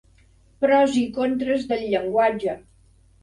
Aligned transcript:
Pros 0.63 0.95
i 1.01 1.03
contres 1.17 1.67
del 1.73 1.85
llenguatge. 1.91 2.57